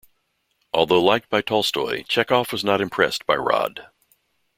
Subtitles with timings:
[0.73, 3.89] Although liked by Tolstoy, Chekhov was not impressed by Rod.